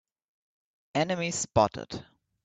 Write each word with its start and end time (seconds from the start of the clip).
Enemy 0.95 1.29
spotted! 1.29 2.03